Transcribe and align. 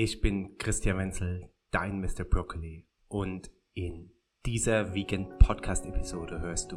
Ich 0.00 0.20
bin 0.20 0.56
Christian 0.58 0.96
Wenzel, 0.96 1.50
dein 1.72 2.00
Mr. 2.00 2.22
Broccoli 2.22 2.86
und 3.08 3.50
in 3.74 4.12
dieser 4.46 4.94
Vegan 4.94 5.26
Podcast 5.40 5.86
Episode 5.86 6.40
hörst 6.40 6.70
du 6.70 6.76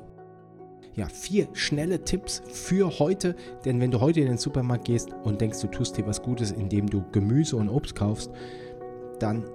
ja, 0.96 1.08
vier 1.08 1.48
schnelle 1.54 2.04
Tipps 2.04 2.42
für 2.52 2.98
heute. 2.98 3.36
Denn 3.64 3.80
wenn 3.80 3.92
du 3.92 4.02
heute 4.02 4.22
in 4.22 4.26
den 4.26 4.40
Supermarkt 4.40 4.86
gehst 4.86 5.12
und 5.24 5.40
denkst, 5.40 5.62
du 5.62 5.68
tust 5.68 5.98
dir 5.98 6.08
was 6.08 6.24
Gutes, 6.24 6.52
indem 6.52 6.90
du 6.90 7.04
Gemüse 7.12 7.58
und 7.58 7.70
Obst 7.70 7.96
kaufst, 7.96 8.32
dann 9.20 9.46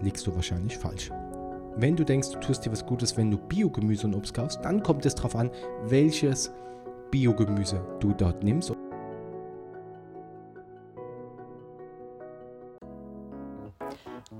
liegst 0.00 0.26
du 0.26 0.34
wahrscheinlich 0.34 0.78
falsch. 0.78 1.10
Wenn 1.76 1.96
du 1.96 2.04
denkst, 2.04 2.30
du 2.30 2.40
tust 2.40 2.64
dir 2.64 2.72
was 2.72 2.86
Gutes, 2.86 3.18
wenn 3.18 3.30
du 3.30 3.36
Biogemüse 3.36 4.06
und 4.06 4.14
Obst 4.14 4.32
kaufst, 4.32 4.64
dann 4.64 4.82
kommt 4.82 5.04
es 5.04 5.14
darauf 5.14 5.36
an, 5.36 5.50
welches 5.82 6.54
Biogemüse 7.10 7.86
du 8.00 8.14
dort 8.14 8.42
nimmst. 8.42 8.74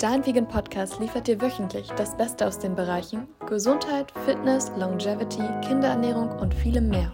Dein 0.04 0.26
Vegan 0.26 0.46
Podcast 0.46 1.00
liefert 1.00 1.28
dir 1.28 1.40
wöchentlich 1.40 1.88
das 1.96 2.14
Beste 2.14 2.46
aus 2.46 2.58
den 2.58 2.74
Bereichen 2.74 3.26
Gesundheit, 3.46 4.12
Fitness, 4.26 4.70
Longevity, 4.76 5.40
Kinderernährung 5.66 6.28
und 6.40 6.52
vielem 6.52 6.90
mehr. 6.90 7.10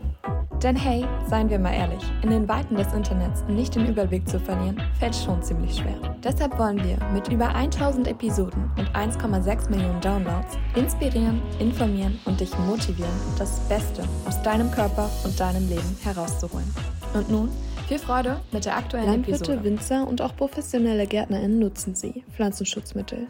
Denn 0.60 0.74
hey, 0.74 1.06
seien 1.28 1.48
wir 1.48 1.60
mal 1.60 1.72
ehrlich, 1.72 2.02
in 2.24 2.30
den 2.30 2.48
Weiten 2.48 2.74
des 2.74 2.92
Internets 2.92 3.44
nicht 3.46 3.76
den 3.76 3.86
Überblick 3.86 4.28
zu 4.28 4.40
verlieren, 4.40 4.82
fällt 4.98 5.14
schon 5.14 5.40
ziemlich 5.40 5.76
schwer. 5.76 6.16
Deshalb 6.24 6.58
wollen 6.58 6.82
wir 6.82 6.98
mit 7.14 7.28
über 7.28 7.54
1000 7.54 8.08
Episoden 8.08 8.68
und 8.76 8.90
1,6 8.90 9.70
Millionen 9.70 10.00
Downloads 10.00 10.58
inspirieren, 10.74 11.40
informieren 11.60 12.18
und 12.24 12.40
dich 12.40 12.50
motivieren, 12.58 13.14
das 13.38 13.60
Beste 13.68 14.02
aus 14.26 14.42
deinem 14.42 14.68
Körper 14.72 15.08
und 15.24 15.38
deinem 15.38 15.68
Leben 15.68 15.96
herauszuholen. 16.02 16.66
Und 17.12 17.28
nun 17.28 17.50
viel 17.88 17.98
Freude 17.98 18.40
mit 18.52 18.64
der 18.64 18.76
aktuellen 18.76 19.06
Landwirte, 19.06 19.52
Episode. 19.52 19.64
Winzer 19.64 20.06
und 20.06 20.22
auch 20.22 20.36
professionelle 20.36 21.08
GärtnerInnen 21.08 21.58
nutzen 21.58 21.96
sie, 21.96 22.22
Pflanzenschutzmittel. 22.36 23.26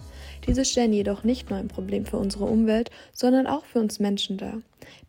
Diese 0.46 0.66
stellen 0.66 0.92
jedoch 0.92 1.24
nicht 1.24 1.48
nur 1.48 1.58
ein 1.58 1.68
Problem 1.68 2.04
für 2.04 2.18
unsere 2.18 2.44
Umwelt, 2.44 2.90
sondern 3.14 3.46
auch 3.46 3.64
für 3.64 3.78
uns 3.78 4.00
Menschen 4.00 4.36
dar. 4.36 4.60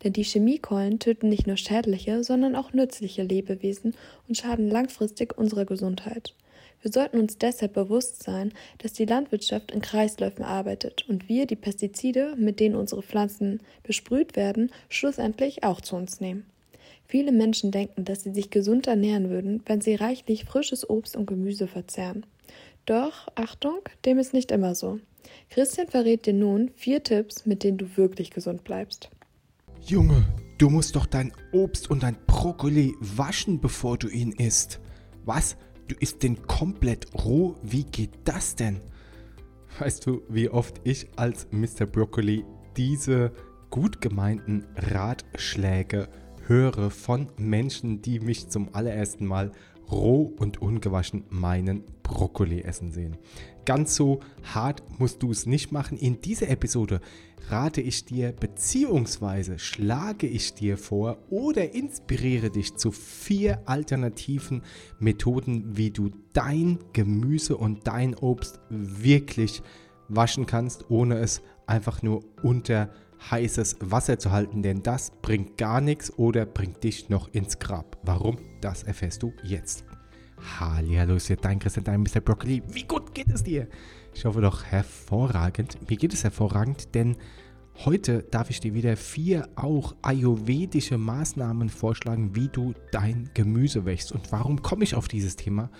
Denn 0.02 0.14
die 0.14 0.24
Chemiekeulen 0.24 0.98
töten 0.98 1.28
nicht 1.28 1.46
nur 1.46 1.58
schädliche, 1.58 2.24
sondern 2.24 2.56
auch 2.56 2.72
nützliche 2.72 3.22
Lebewesen 3.22 3.94
und 4.26 4.38
schaden 4.38 4.70
langfristig 4.70 5.36
unserer 5.36 5.66
Gesundheit. 5.66 6.34
Wir 6.80 6.90
sollten 6.90 7.20
uns 7.20 7.36
deshalb 7.36 7.74
bewusst 7.74 8.22
sein, 8.22 8.54
dass 8.78 8.94
die 8.94 9.04
Landwirtschaft 9.04 9.70
in 9.70 9.82
Kreisläufen 9.82 10.44
arbeitet 10.44 11.06
und 11.10 11.28
wir 11.28 11.46
die 11.46 11.56
Pestizide, 11.56 12.36
mit 12.38 12.58
denen 12.58 12.74
unsere 12.74 13.02
Pflanzen 13.02 13.60
besprüht 13.82 14.34
werden, 14.34 14.72
schlussendlich 14.88 15.62
auch 15.62 15.82
zu 15.82 15.94
uns 15.94 16.22
nehmen. 16.22 16.46
Viele 17.12 17.30
Menschen 17.30 17.72
denken, 17.72 18.06
dass 18.06 18.22
sie 18.22 18.32
sich 18.32 18.48
gesund 18.48 18.86
ernähren 18.86 19.28
würden, 19.28 19.60
wenn 19.66 19.82
sie 19.82 19.96
reichlich 19.96 20.46
frisches 20.46 20.88
Obst 20.88 21.14
und 21.14 21.26
Gemüse 21.26 21.66
verzehren. 21.66 22.24
Doch, 22.86 23.28
Achtung, 23.34 23.80
dem 24.06 24.18
ist 24.18 24.32
nicht 24.32 24.50
immer 24.50 24.74
so. 24.74 24.98
Christian 25.50 25.88
verrät 25.88 26.24
dir 26.24 26.32
nun 26.32 26.70
vier 26.74 27.02
Tipps, 27.02 27.44
mit 27.44 27.64
denen 27.64 27.76
du 27.76 27.98
wirklich 27.98 28.30
gesund 28.30 28.64
bleibst. 28.64 29.10
Junge, 29.84 30.24
du 30.56 30.70
musst 30.70 30.96
doch 30.96 31.04
dein 31.04 31.34
Obst 31.52 31.90
und 31.90 32.02
dein 32.02 32.16
Brokkoli 32.26 32.94
waschen, 32.98 33.60
bevor 33.60 33.98
du 33.98 34.08
ihn 34.08 34.32
isst. 34.32 34.80
Was? 35.26 35.58
Du 35.88 35.94
isst 36.00 36.22
den 36.22 36.40
komplett 36.46 37.08
roh? 37.26 37.56
Wie 37.62 37.84
geht 37.84 38.20
das 38.24 38.56
denn? 38.56 38.80
Weißt 39.78 40.06
du, 40.06 40.22
wie 40.30 40.48
oft 40.48 40.80
ich 40.84 41.08
als 41.16 41.46
Mr. 41.50 41.84
Broccoli 41.84 42.46
diese 42.78 43.32
gut 43.68 44.00
gemeinten 44.00 44.64
Ratschläge 44.76 46.08
höre 46.46 46.90
von 46.90 47.28
Menschen, 47.36 48.02
die 48.02 48.20
mich 48.20 48.48
zum 48.48 48.74
allerersten 48.74 49.26
Mal 49.26 49.52
roh 49.90 50.32
und 50.38 50.60
ungewaschen 50.60 51.24
meinen 51.28 51.84
Brokkoli 52.02 52.62
essen 52.62 52.92
sehen. 52.92 53.16
Ganz 53.64 53.94
so 53.94 54.20
hart 54.42 54.82
musst 54.98 55.22
du 55.22 55.30
es 55.30 55.46
nicht 55.46 55.70
machen. 55.70 55.96
In 55.98 56.20
dieser 56.20 56.48
Episode 56.48 57.00
rate 57.48 57.80
ich 57.80 58.04
dir 58.04 58.32
bzw. 58.32 59.58
schlage 59.58 60.26
ich 60.26 60.54
dir 60.54 60.78
vor 60.78 61.18
oder 61.30 61.74
inspiriere 61.74 62.50
dich 62.50 62.76
zu 62.76 62.90
vier 62.90 63.62
alternativen 63.66 64.62
Methoden, 64.98 65.76
wie 65.76 65.90
du 65.90 66.10
dein 66.32 66.78
Gemüse 66.92 67.56
und 67.56 67.86
dein 67.86 68.14
Obst 68.14 68.60
wirklich 68.68 69.62
waschen 70.08 70.46
kannst, 70.46 70.90
ohne 70.90 71.18
es 71.18 71.42
einfach 71.66 72.02
nur 72.02 72.24
unter 72.42 72.90
heißes 73.30 73.76
Wasser 73.80 74.18
zu 74.18 74.32
halten, 74.32 74.62
denn 74.62 74.82
das 74.82 75.12
bringt 75.22 75.56
gar 75.58 75.80
nichts 75.80 76.12
oder 76.18 76.46
bringt 76.46 76.82
dich 76.82 77.08
noch 77.08 77.28
ins 77.28 77.58
Grab. 77.58 77.98
Warum? 78.02 78.38
Das 78.60 78.82
erfährst 78.82 79.22
du 79.22 79.32
jetzt. 79.44 79.84
Hallo, 80.58 81.14
ist 81.14 81.28
hier 81.28 81.36
dein 81.36 81.58
Christian, 81.58 81.84
dein 81.84 82.02
Mr. 82.02 82.20
Broccoli. 82.20 82.62
Wie 82.68 82.82
gut 82.82 83.14
geht 83.14 83.30
es 83.30 83.44
dir? 83.44 83.68
Ich 84.12 84.24
hoffe 84.24 84.40
doch 84.40 84.64
hervorragend. 84.64 85.78
Mir 85.88 85.96
geht 85.96 86.12
es 86.12 86.24
hervorragend, 86.24 86.94
denn 86.94 87.16
heute 87.84 88.24
darf 88.24 88.50
ich 88.50 88.60
dir 88.60 88.74
wieder 88.74 88.96
vier 88.96 89.48
auch 89.54 89.94
ayurvedische 90.02 90.98
Maßnahmen 90.98 91.68
vorschlagen, 91.68 92.34
wie 92.34 92.48
du 92.48 92.74
dein 92.90 93.30
Gemüse 93.34 93.84
wächst. 93.84 94.12
Und 94.12 94.32
warum 94.32 94.62
komme 94.62 94.84
ich 94.84 94.94
auf 94.96 95.08
dieses 95.08 95.36
Thema? 95.36 95.70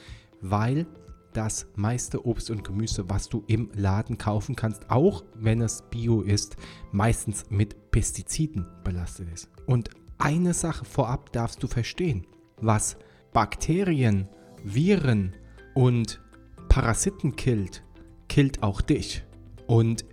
Weil 0.41 0.87
das 1.33 1.67
meiste 1.75 2.27
Obst 2.27 2.51
und 2.51 2.65
Gemüse, 2.65 3.09
was 3.09 3.29
du 3.29 3.45
im 3.47 3.71
Laden 3.75 4.19
kaufen 4.19 4.57
kannst, 4.57 4.91
auch 4.91 5.25
wenn 5.35 5.61
es 5.61 5.83
bio 5.91 6.23
ist, 6.23 6.57
meistens 6.91 7.45
mit 7.51 7.91
Pestiziden 7.91 8.67
belastet 8.85 9.29
ist. 9.33 9.49
Und 9.67 9.91
eine 10.19 10.55
Sache 10.55 10.85
vorab 10.85 11.33
darfst 11.33 11.63
du 11.63 11.67
verstehen, 11.67 12.27
was 12.61 12.97
Bakterien, 13.33 14.29
Viren 14.63 15.35
und 15.75 16.21
Parasiten 16.69 17.37
killt, 17.37 17.83
killt 18.29 18.63
auch 18.63 18.81
dich. 18.81 19.25
Und 19.67 20.05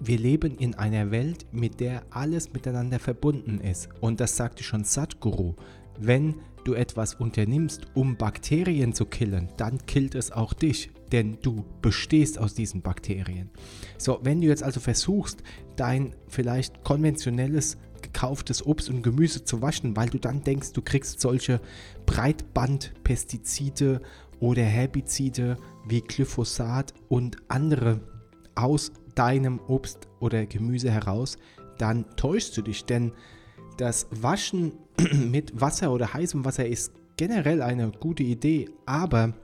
wir 0.00 0.18
leben 0.18 0.56
in 0.58 0.74
einer 0.74 1.10
Welt, 1.12 1.46
mit 1.52 1.78
der 1.78 2.02
alles 2.10 2.52
miteinander 2.52 2.98
verbunden 2.98 3.60
ist. 3.60 3.88
Und 4.00 4.18
das 4.18 4.36
sagte 4.36 4.64
schon 4.64 4.82
Sadhguru. 4.82 5.54
Wenn 5.98 6.36
du 6.64 6.74
etwas 6.74 7.14
unternimmst, 7.14 7.86
um 7.94 8.16
Bakterien 8.16 8.92
zu 8.92 9.04
killen, 9.04 9.48
dann 9.56 9.84
killt 9.86 10.14
es 10.14 10.30
auch 10.30 10.52
dich, 10.52 10.90
denn 11.10 11.38
du 11.42 11.64
bestehst 11.82 12.38
aus 12.38 12.54
diesen 12.54 12.82
Bakterien. 12.82 13.50
So, 13.98 14.20
wenn 14.22 14.40
du 14.40 14.46
jetzt 14.46 14.62
also 14.62 14.80
versuchst, 14.80 15.42
dein 15.76 16.14
vielleicht 16.28 16.84
konventionelles 16.84 17.78
gekauftes 18.00 18.64
Obst 18.64 18.88
und 18.90 19.02
Gemüse 19.02 19.44
zu 19.44 19.62
waschen, 19.62 19.96
weil 19.96 20.08
du 20.08 20.18
dann 20.18 20.42
denkst, 20.42 20.72
du 20.72 20.82
kriegst 20.82 21.20
solche 21.20 21.60
Breitbandpestizide 22.06 24.00
oder 24.40 24.62
Herbizide 24.62 25.56
wie 25.86 26.00
Glyphosat 26.00 26.94
und 27.08 27.36
andere 27.48 28.00
aus 28.54 28.92
deinem 29.14 29.60
Obst 29.68 30.08
oder 30.20 30.46
Gemüse 30.46 30.90
heraus, 30.90 31.38
dann 31.78 32.04
täuschst 32.16 32.56
du 32.56 32.62
dich, 32.62 32.84
denn 32.84 33.12
das 33.76 34.06
Waschen 34.10 34.72
mit 35.30 35.60
Wasser 35.60 35.92
oder 35.92 36.12
heißem 36.12 36.44
Wasser 36.44 36.66
ist 36.66 36.92
generell 37.16 37.62
eine 37.62 37.90
gute 37.90 38.22
Idee, 38.22 38.68
aber 38.86 39.34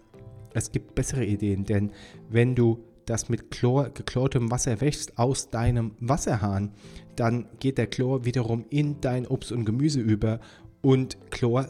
es 0.55 0.73
gibt 0.73 0.95
bessere 0.95 1.25
Ideen, 1.25 1.65
denn 1.65 1.91
wenn 2.29 2.55
du 2.55 2.79
das 3.07 3.29
mit 3.29 3.51
Chlor, 3.51 3.91
geklortem 3.91 4.51
Wasser 4.51 4.81
wäschst 4.81 5.19
aus 5.19 5.51
deinem 5.51 5.93
Wasserhahn, 6.01 6.73
dann 7.17 7.47
geht 7.59 7.79
der 7.79 7.87
Chlor 7.87 8.25
wiederum 8.25 8.65
in 8.71 9.01
dein 9.01 9.27
Obst 9.27 9.53
und 9.53 9.65
Gemüse 9.65 10.01
über 10.01 10.41
und 10.83 11.19
Chlor 11.31 11.69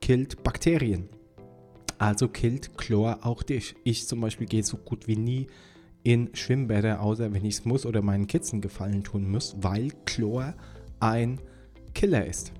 killt 0.00 0.42
Bakterien. 0.42 1.08
Also 1.98 2.28
killt 2.28 2.76
Chlor 2.76 3.20
auch 3.22 3.42
dich. 3.42 3.74
Ich 3.84 4.06
zum 4.06 4.20
Beispiel 4.20 4.46
gehe 4.46 4.62
so 4.62 4.76
gut 4.76 5.06
wie 5.06 5.16
nie 5.16 5.46
in 6.02 6.30
Schwimmbäder, 6.34 7.00
außer 7.00 7.32
wenn 7.32 7.44
ich 7.44 7.54
es 7.54 7.64
muss 7.64 7.86
oder 7.86 8.02
meinen 8.02 8.26
Kitzen 8.26 8.60
gefallen 8.60 9.04
tun 9.04 9.30
muss, 9.30 9.56
weil 9.60 9.90
Chlor 10.04 10.54
ein 11.00 11.40
Killer 11.94 12.26
ist. 12.26 12.52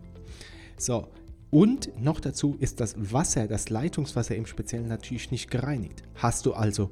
So, 0.83 1.07
und 1.51 1.93
noch 2.03 2.19
dazu 2.19 2.57
ist 2.59 2.81
das 2.81 2.97
Wasser, 2.99 3.47
das 3.47 3.71
Leitungswasser 3.71 4.35
im 4.35 4.47
Speziellen 4.47 4.89
natürlich 4.89 5.31
nicht 5.31 5.49
gereinigt. 5.49 6.03
Hast 6.17 6.45
du 6.45 6.55
also 6.55 6.91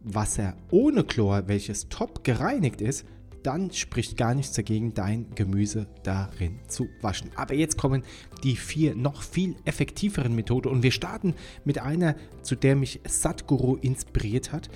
Wasser 0.00 0.56
ohne 0.70 1.04
Chlor, 1.04 1.46
welches 1.46 1.90
top 1.90 2.24
gereinigt 2.24 2.80
ist, 2.80 3.04
dann 3.42 3.70
spricht 3.72 4.16
gar 4.16 4.34
nichts 4.34 4.54
dagegen, 4.54 4.94
dein 4.94 5.34
Gemüse 5.34 5.86
darin 6.02 6.60
zu 6.66 6.88
waschen. 7.02 7.30
Aber 7.36 7.52
jetzt 7.52 7.76
kommen 7.76 8.04
die 8.42 8.56
vier 8.56 8.94
noch 8.94 9.22
viel 9.22 9.54
effektiveren 9.66 10.34
Methoden 10.34 10.68
und 10.68 10.82
wir 10.82 10.92
starten 10.92 11.34
mit 11.66 11.78
einer, 11.78 12.16
zu 12.40 12.56
der 12.56 12.74
mich 12.74 13.00
Sadhguru 13.06 13.76
inspiriert 13.76 14.50
hat, 14.50 14.70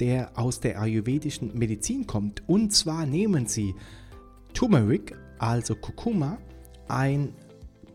der 0.00 0.38
aus 0.38 0.60
der 0.60 0.80
ayurvedischen 0.80 1.56
Medizin 1.58 2.06
kommt. 2.06 2.42
Und 2.48 2.72
zwar 2.72 3.04
nehmen 3.04 3.46
sie 3.46 3.74
Turmeric, 4.54 5.14
also 5.38 5.74
Kurkuma, 5.74 6.38
ein 6.88 7.34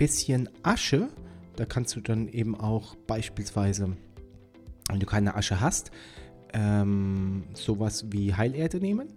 bisschen 0.02 0.50
Asche. 0.64 1.10
Da 1.58 1.66
kannst 1.66 1.96
du 1.96 2.02
dann 2.02 2.28
eben 2.28 2.60
auch 2.60 2.96
beispielsweise, 3.06 3.96
wenn 4.90 5.00
du 5.00 5.06
keine 5.06 5.36
Asche 5.36 5.62
hast, 5.62 5.92
ähm, 6.54 7.44
sowas 7.54 8.08
wie 8.10 8.34
Heilerde 8.34 8.80
nehmen 8.80 9.10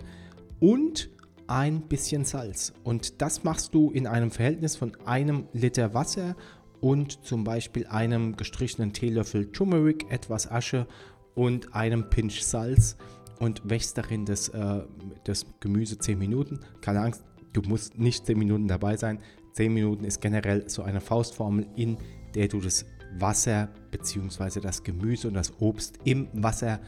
und 0.60 1.08
ein 1.46 1.88
bisschen 1.88 2.26
Salz. 2.26 2.74
Und 2.82 3.22
das 3.22 3.44
machst 3.44 3.74
du 3.74 3.92
in 3.92 4.06
einem 4.06 4.30
Verhältnis 4.30 4.76
von 4.76 4.94
einem 5.06 5.48
Liter 5.54 5.94
Wasser 5.94 6.36
und 6.82 7.24
zum 7.24 7.44
Beispiel 7.44 7.86
einem 7.86 8.36
gestrichenen 8.36 8.92
Teelöffel 8.92 9.50
Turmeric, 9.52 10.10
etwas 10.10 10.50
Asche 10.50 10.86
und 11.34 11.74
einem 11.74 12.10
Pinch 12.10 12.42
Salz 12.42 12.98
und 13.38 13.62
wächst 13.64 13.96
darin 13.96 14.26
das, 14.26 14.50
äh, 14.50 14.82
das 15.24 15.46
Gemüse 15.60 15.96
10 15.96 16.18
Minuten. 16.18 16.60
Keine 16.82 17.00
Angst, 17.00 17.24
du 17.54 17.62
musst 17.62 17.98
nicht 17.98 18.26
10 18.26 18.38
Minuten 18.38 18.68
dabei 18.68 18.98
sein. 18.98 19.20
10 19.54 19.72
Minuten 19.72 20.04
ist 20.04 20.20
generell 20.20 20.68
so 20.68 20.82
eine 20.82 21.00
Faustformel, 21.00 21.66
in 21.76 21.96
der 22.34 22.48
du 22.48 22.60
das 22.60 22.84
Wasser 23.18 23.68
bzw. 23.92 24.60
das 24.60 24.82
Gemüse 24.82 25.28
und 25.28 25.34
das 25.34 25.52
Obst 25.60 25.98
im 26.04 26.28
Wasser 26.32 26.80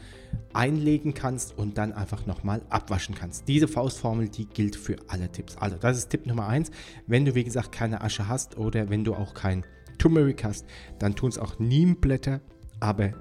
einlegen 0.53 1.13
kannst 1.13 1.57
und 1.57 1.77
dann 1.77 1.93
einfach 1.93 2.25
nochmal 2.25 2.61
abwaschen 2.69 3.15
kannst. 3.15 3.47
Diese 3.47 3.69
Faustformel, 3.69 4.27
die 4.27 4.45
gilt 4.45 4.75
für 4.75 4.97
alle 5.07 5.31
Tipps. 5.31 5.55
Also 5.57 5.77
das 5.77 5.97
ist 5.97 6.09
Tipp 6.09 6.25
Nummer 6.25 6.47
1. 6.47 6.71
Wenn 7.07 7.23
du 7.23 7.35
wie 7.35 7.45
gesagt 7.45 7.71
keine 7.71 8.01
Asche 8.01 8.27
hast 8.27 8.57
oder 8.57 8.89
wenn 8.89 9.05
du 9.05 9.15
auch 9.15 9.33
kein 9.33 9.65
Turmeric 9.97 10.43
hast, 10.43 10.65
dann 10.99 11.15
tun 11.15 11.29
es 11.29 11.37
auch 11.37 11.59
Niemblätter, 11.59 12.41
aber 12.81 13.13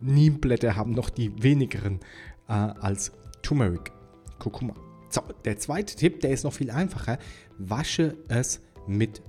Niemblätter 0.00 0.76
haben 0.76 0.92
noch 0.92 1.10
die 1.10 1.42
wenigeren 1.42 1.98
äh, 2.48 2.52
als 2.52 3.12
Turmeric, 3.42 3.90
Kurkuma. 4.38 4.89
So, 5.10 5.22
der 5.44 5.58
zweite 5.58 5.96
Tipp, 5.96 6.20
der 6.20 6.30
ist 6.30 6.44
noch 6.44 6.52
viel 6.52 6.70
einfacher. 6.70 7.18
Wasche 7.58 8.16
es 8.28 8.60
mit 8.86 9.22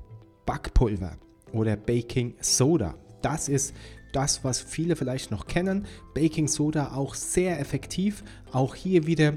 Backpulver 0.45 1.17
oder 1.53 1.75
Baking 1.75 2.35
Soda. 2.39 2.95
Das 3.23 3.49
ist 3.49 3.73
das, 4.13 4.43
was 4.43 4.61
viele 4.61 4.95
vielleicht 4.95 5.31
noch 5.31 5.47
kennen. 5.47 5.87
Baking 6.13 6.47
Soda 6.47 6.93
auch 6.93 7.15
sehr 7.15 7.59
effektiv. 7.59 8.23
Auch 8.51 8.75
hier 8.75 9.07
wieder 9.07 9.33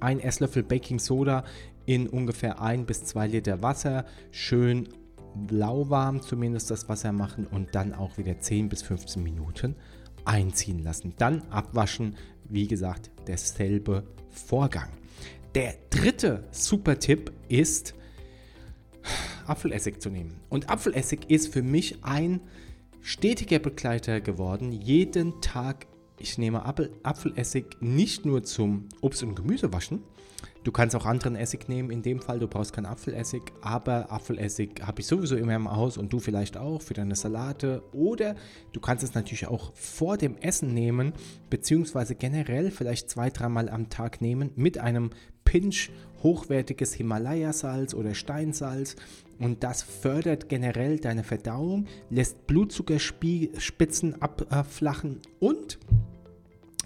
ein 0.00 0.20
Esslöffel 0.20 0.62
Baking 0.62 0.98
Soda 0.98 1.44
in 1.84 2.08
ungefähr 2.08 2.62
1 2.62 2.86
bis 2.86 3.04
2 3.04 3.26
Liter 3.26 3.60
Wasser. 3.62 4.06
Schön 4.30 4.88
lauwarm 5.50 6.22
zumindest 6.22 6.70
das 6.70 6.88
Wasser 6.88 7.12
machen 7.12 7.46
und 7.46 7.74
dann 7.74 7.92
auch 7.92 8.16
wieder 8.16 8.38
10 8.38 8.68
bis 8.70 8.82
15 8.82 9.22
Minuten 9.22 9.76
einziehen 10.24 10.78
lassen. 10.78 11.14
Dann 11.18 11.42
abwaschen. 11.50 12.16
Wie 12.48 12.66
gesagt, 12.66 13.10
derselbe 13.26 14.04
Vorgang. 14.30 15.01
Der 15.54 15.74
dritte 15.90 16.44
super 16.50 16.98
Tipp 16.98 17.30
ist, 17.48 17.94
Apfelessig 19.46 20.00
zu 20.00 20.08
nehmen. 20.08 20.40
Und 20.48 20.70
Apfelessig 20.70 21.28
ist 21.28 21.52
für 21.52 21.62
mich 21.62 22.02
ein 22.02 22.40
stetiger 23.00 23.58
Begleiter 23.58 24.20
geworden. 24.20 24.72
Jeden 24.72 25.40
Tag, 25.42 25.86
ich 26.18 26.38
nehme 26.38 26.64
Apfel, 26.64 26.92
Apfelessig 27.02 27.76
nicht 27.80 28.24
nur 28.24 28.44
zum 28.44 28.88
Obst- 29.02 29.24
und 29.24 29.34
Gemüsewaschen. 29.34 30.02
Du 30.64 30.70
kannst 30.70 30.94
auch 30.94 31.06
anderen 31.06 31.34
Essig 31.34 31.68
nehmen. 31.68 31.90
In 31.90 32.02
dem 32.02 32.20
Fall, 32.20 32.38
du 32.38 32.46
brauchst 32.46 32.72
keinen 32.72 32.86
Apfelessig, 32.86 33.42
aber 33.62 34.12
Apfelessig 34.12 34.80
habe 34.82 35.00
ich 35.00 35.06
sowieso 35.06 35.36
immer 35.36 35.56
im 35.56 35.70
Haus 35.70 35.96
und 35.98 36.12
du 36.12 36.20
vielleicht 36.20 36.56
auch 36.56 36.80
für 36.80 36.94
deine 36.94 37.16
Salate. 37.16 37.82
Oder 37.92 38.36
du 38.72 38.80
kannst 38.80 39.02
es 39.02 39.14
natürlich 39.14 39.48
auch 39.48 39.72
vor 39.74 40.16
dem 40.16 40.36
Essen 40.36 40.72
nehmen, 40.72 41.14
beziehungsweise 41.50 42.14
generell 42.14 42.70
vielleicht 42.70 43.10
zwei, 43.10 43.30
dreimal 43.30 43.68
am 43.68 43.88
Tag 43.88 44.20
nehmen 44.20 44.50
mit 44.54 44.78
einem 44.78 45.10
Pinch 45.44 45.90
hochwertiges 46.22 46.94
Himalaya-Salz 46.94 47.94
oder 47.94 48.14
Steinsalz 48.14 48.94
und 49.38 49.64
das 49.64 49.82
fördert 49.82 50.48
generell 50.48 50.98
deine 50.98 51.24
Verdauung, 51.24 51.86
lässt 52.10 52.46
Blutzuckerspitzen 52.46 54.22
abflachen 54.22 55.20
und 55.40 55.78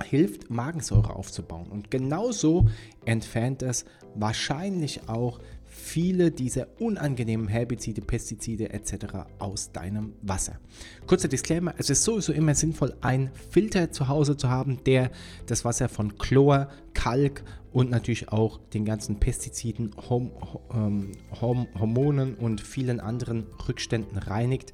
hilft 0.07 0.51
Magensäure 0.51 1.15
aufzubauen. 1.15 1.67
Und 1.69 1.91
genauso 1.91 2.69
entfernt 3.05 3.63
es 3.63 3.85
wahrscheinlich 4.15 5.09
auch 5.09 5.41
viele 5.77 6.31
dieser 6.31 6.69
unangenehmen 6.81 7.49
Herbizide, 7.49 8.01
Pestizide 8.01 8.73
etc. 8.73 9.29
aus 9.39 9.73
deinem 9.73 10.15
Wasser. 10.23 10.59
Kurzer 11.07 11.29
Disclaimer, 11.29 11.75
es 11.77 11.91
ist 11.91 12.03
sowieso 12.03 12.33
immer 12.33 12.55
sinnvoll, 12.55 12.97
einen 13.03 13.31
Filter 13.51 13.93
zu 13.93 14.09
Hause 14.09 14.37
zu 14.37 14.49
haben, 14.49 14.83
der 14.85 15.11
das 15.47 15.65
Wasser 15.65 15.89
von 15.89 16.17
Chlor, 16.17 16.69
Kalk 16.95 17.45
und 17.73 17.91
natürlich 17.91 18.31
auch 18.31 18.59
den 18.73 18.87
ganzen 18.87 19.21
Pestiziden, 19.21 19.91
Horm 20.09 20.31
ähm, 20.73 21.13
Horm 21.41 21.67
Hormonen 21.79 22.35
und 22.35 22.63
vielen 22.63 23.01
anderen 23.01 23.47
Rückständen 23.69 24.17
reinigt. 24.17 24.73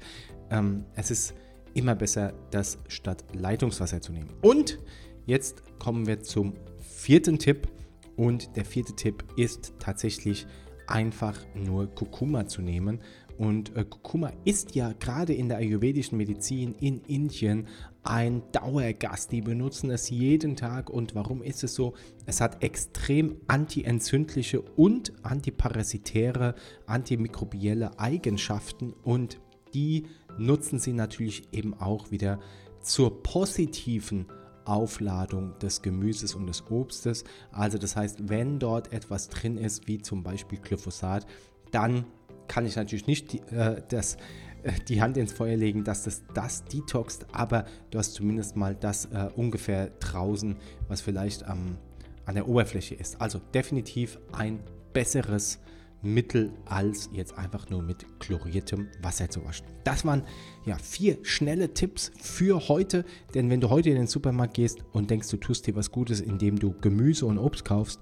Ähm, 0.49 0.85
es 0.95 1.11
ist 1.11 1.33
immer 1.73 1.95
besser, 1.95 2.33
das 2.51 2.79
statt 2.87 3.25
Leitungswasser 3.33 3.99
zu 3.99 4.13
nehmen. 4.13 4.29
Und 4.41 4.79
jetzt 5.25 5.63
kommen 5.79 6.07
wir 6.07 6.21
zum 6.21 6.53
vierten 6.79 7.39
Tipp. 7.39 7.67
Und 8.15 8.55
der 8.55 8.65
vierte 8.65 8.95
Tipp 8.95 9.23
ist 9.37 9.73
tatsächlich 9.79 10.45
einfach 10.87 11.39
nur 11.55 11.87
Kurkuma 11.87 12.45
zu 12.45 12.61
nehmen. 12.61 12.99
Und 13.37 13.75
äh, 13.75 13.83
Kurkuma 13.83 14.31
ist 14.45 14.75
ja 14.75 14.93
gerade 14.93 15.33
in 15.33 15.49
der 15.49 15.57
ayurvedischen 15.57 16.17
Medizin 16.17 16.75
in 16.79 17.01
Indien 17.01 17.67
ein 18.03 18.43
Dauergast. 18.51 19.31
Die 19.31 19.41
benutzen 19.41 19.89
es 19.89 20.09
jeden 20.09 20.55
Tag. 20.55 20.89
Und 20.89 21.15
warum 21.15 21.41
ist 21.41 21.63
es 21.63 21.73
so? 21.73 21.93
Es 22.25 22.41
hat 22.41 22.63
extrem 22.63 23.37
antientzündliche 23.47 24.61
und 24.61 25.13
antiparasitäre, 25.23 26.55
antimikrobielle 26.85 27.99
Eigenschaften. 27.99 28.93
Und 29.03 29.39
die 29.73 30.05
nutzen 30.37 30.79
sie 30.79 30.93
natürlich 30.93 31.47
eben 31.51 31.73
auch 31.73 32.11
wieder 32.11 32.39
zur 32.81 33.23
positiven 33.23 34.27
Aufladung 34.65 35.57
des 35.59 35.81
Gemüses 35.81 36.35
und 36.35 36.47
des 36.47 36.63
Obstes. 36.69 37.23
Also 37.51 37.77
das 37.77 37.95
heißt, 37.95 38.29
wenn 38.29 38.59
dort 38.59 38.93
etwas 38.93 39.29
drin 39.29 39.57
ist, 39.57 39.87
wie 39.87 40.01
zum 40.01 40.23
Beispiel 40.23 40.59
Glyphosat, 40.59 41.25
dann 41.71 42.05
kann 42.47 42.65
ich 42.65 42.75
natürlich 42.75 43.07
nicht 43.07 43.33
die, 43.33 43.39
äh, 43.53 43.81
das, 43.89 44.17
äh, 44.63 44.73
die 44.87 45.01
Hand 45.01 45.17
ins 45.17 45.33
Feuer 45.33 45.57
legen, 45.57 45.83
dass 45.83 46.03
das 46.03 46.23
das 46.33 46.65
detoxt, 46.65 47.25
aber 47.31 47.65
du 47.91 47.99
hast 47.99 48.13
zumindest 48.13 48.55
mal 48.55 48.75
das 48.75 49.05
äh, 49.05 49.29
ungefähr 49.35 49.91
draußen, 49.99 50.57
was 50.87 51.01
vielleicht 51.01 51.43
ähm, 51.43 51.77
an 52.25 52.35
der 52.35 52.47
Oberfläche 52.47 52.95
ist. 52.95 53.19
Also 53.21 53.39
definitiv 53.53 54.19
ein 54.31 54.59
besseres 54.93 55.59
Mittel 56.03 56.51
als 56.65 57.09
jetzt 57.13 57.37
einfach 57.37 57.69
nur 57.69 57.81
mit 57.81 58.05
chloriertem 58.19 58.87
Wasser 59.01 59.29
zu 59.29 59.43
waschen. 59.45 59.65
Das 59.83 60.05
waren 60.05 60.23
ja 60.65 60.77
vier 60.77 61.17
schnelle 61.23 61.73
Tipps 61.73 62.11
für 62.19 62.67
heute, 62.67 63.05
denn 63.33 63.49
wenn 63.49 63.61
du 63.61 63.69
heute 63.69 63.89
in 63.89 63.95
den 63.95 64.07
Supermarkt 64.07 64.53
gehst 64.53 64.79
und 64.91 65.09
denkst, 65.09 65.29
du 65.29 65.37
tust 65.37 65.65
dir 65.65 65.75
was 65.75 65.91
Gutes, 65.91 66.19
indem 66.19 66.59
du 66.59 66.73
Gemüse 66.79 67.25
und 67.25 67.37
Obst 67.37 67.65
kaufst, 67.65 68.01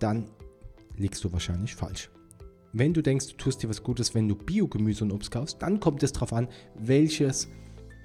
dann 0.00 0.28
liegst 0.96 1.22
du 1.24 1.32
wahrscheinlich 1.32 1.74
falsch. 1.74 2.10
Wenn 2.72 2.92
du 2.92 3.02
denkst, 3.02 3.28
du 3.28 3.36
tust 3.36 3.62
dir 3.62 3.68
was 3.68 3.82
Gutes, 3.82 4.14
wenn 4.14 4.28
du 4.28 4.34
Biogemüse 4.34 5.04
und 5.04 5.12
Obst 5.12 5.30
kaufst, 5.30 5.62
dann 5.62 5.78
kommt 5.78 6.02
es 6.02 6.12
darauf 6.12 6.32
an, 6.32 6.48
welches 6.74 7.48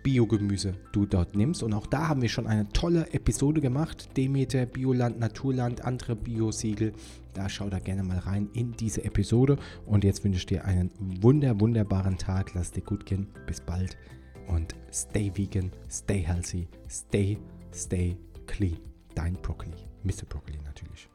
Biogemüse 0.03 0.73
du 0.91 1.05
dort 1.05 1.35
nimmst. 1.35 1.63
Und 1.63 1.73
auch 1.73 1.87
da 1.87 2.07
haben 2.07 2.21
wir 2.21 2.29
schon 2.29 2.47
eine 2.47 2.69
tolle 2.69 3.13
Episode 3.13 3.61
gemacht. 3.61 4.09
Demeter, 4.17 4.65
Bioland, 4.65 5.19
Naturland, 5.19 5.85
andere 5.85 6.15
Biosiegel. 6.15 6.93
Da 7.33 7.49
schau 7.49 7.69
da 7.69 7.79
gerne 7.79 8.03
mal 8.03 8.19
rein 8.19 8.49
in 8.53 8.73
diese 8.73 9.03
Episode. 9.03 9.57
Und 9.85 10.03
jetzt 10.03 10.23
wünsche 10.23 10.39
ich 10.39 10.45
dir 10.45 10.65
einen 10.65 10.91
wunder, 11.21 11.59
wunderbaren 11.59 12.17
Tag. 12.17 12.53
Lass 12.53 12.71
dir 12.71 12.81
gut 12.81 13.05
gehen. 13.05 13.27
Bis 13.45 13.61
bald. 13.61 13.97
Und 14.47 14.75
stay 14.91 15.31
vegan, 15.35 15.71
stay 15.89 16.21
healthy, 16.21 16.67
stay, 16.89 17.37
stay 17.73 18.17
clean. 18.47 18.77
Dein 19.13 19.33
Broccoli. 19.33 19.77
Mr. 20.03 20.25
Broccoli 20.27 20.59
natürlich. 20.65 21.07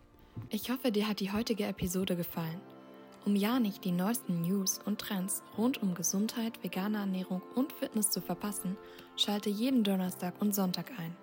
Ich 0.50 0.70
hoffe, 0.70 0.92
dir 0.92 1.08
hat 1.08 1.20
die 1.20 1.32
heutige 1.32 1.64
Episode 1.64 2.16
gefallen. 2.16 2.60
Um 3.24 3.36
ja 3.36 3.58
nicht 3.58 3.84
die 3.84 3.92
neuesten 3.92 4.42
News 4.42 4.80
und 4.84 5.00
Trends 5.00 5.42
rund 5.56 5.82
um 5.82 5.94
Gesundheit, 5.94 6.62
vegane 6.62 6.98
Ernährung 6.98 7.40
und 7.54 7.72
Fitness 7.72 8.10
zu 8.10 8.20
verpassen, 8.20 8.76
schalte 9.16 9.48
jeden 9.48 9.82
Donnerstag 9.82 10.34
und 10.40 10.54
Sonntag 10.54 10.90
ein. 10.98 11.16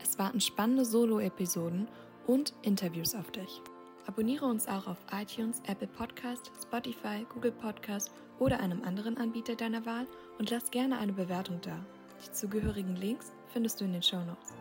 Es 0.00 0.20
warten 0.20 0.40
spannende 0.40 0.84
Solo-Episoden 0.84 1.88
und 2.28 2.52
Interviews 2.62 3.16
auf 3.16 3.32
dich. 3.32 3.60
Abonniere 4.06 4.46
uns 4.46 4.68
auch 4.68 4.86
auf 4.86 4.98
iTunes, 5.10 5.60
Apple 5.66 5.88
Podcast, 5.88 6.52
Spotify, 6.62 7.26
Google 7.28 7.52
Podcast 7.52 8.12
oder 8.38 8.60
einem 8.60 8.84
anderen 8.84 9.16
Anbieter 9.16 9.56
deiner 9.56 9.84
Wahl 9.84 10.06
und 10.38 10.50
lass 10.50 10.70
gerne 10.70 10.98
eine 10.98 11.12
Bewertung 11.12 11.60
da. 11.62 11.84
Die 12.24 12.32
zugehörigen 12.32 12.94
Links 12.94 13.32
findest 13.52 13.80
du 13.80 13.84
in 13.84 13.94
den 13.94 14.02
Show 14.02 14.18
Notes. 14.24 14.54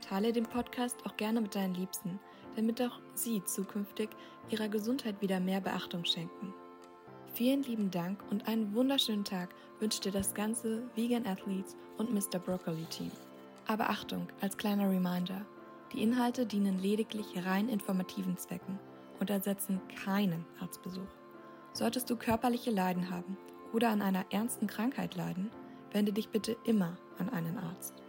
Teile 0.00 0.32
den 0.32 0.46
Podcast 0.46 0.96
auch 1.04 1.16
gerne 1.16 1.40
mit 1.40 1.56
deinen 1.56 1.74
Liebsten– 1.74 2.20
damit 2.56 2.80
auch 2.82 3.00
Sie 3.14 3.42
zukünftig 3.44 4.10
Ihrer 4.50 4.68
Gesundheit 4.68 5.20
wieder 5.20 5.40
mehr 5.40 5.60
Beachtung 5.60 6.04
schenken. 6.04 6.52
Vielen 7.34 7.62
lieben 7.62 7.90
Dank 7.90 8.22
und 8.30 8.48
einen 8.48 8.74
wunderschönen 8.74 9.24
Tag 9.24 9.54
wünscht 9.78 10.04
dir 10.04 10.12
das 10.12 10.34
ganze 10.34 10.82
Vegan 10.94 11.26
Athletes 11.26 11.76
und 11.96 12.12
Mr. 12.12 12.38
Broccoli 12.38 12.84
Team. 12.90 13.10
Aber 13.66 13.88
Achtung, 13.88 14.26
als 14.40 14.56
kleiner 14.56 14.90
Reminder, 14.90 15.46
die 15.92 16.02
Inhalte 16.02 16.46
dienen 16.46 16.78
lediglich 16.80 17.26
rein 17.46 17.68
informativen 17.68 18.36
Zwecken 18.36 18.78
und 19.20 19.30
ersetzen 19.30 19.80
keinen 20.04 20.44
Arztbesuch. 20.60 21.02
Solltest 21.72 22.10
du 22.10 22.16
körperliche 22.16 22.70
Leiden 22.70 23.10
haben 23.10 23.36
oder 23.72 23.90
an 23.90 24.02
einer 24.02 24.24
ernsten 24.30 24.66
Krankheit 24.66 25.14
leiden, 25.14 25.50
wende 25.92 26.12
dich 26.12 26.30
bitte 26.30 26.56
immer 26.64 26.96
an 27.18 27.28
einen 27.30 27.58
Arzt. 27.58 27.99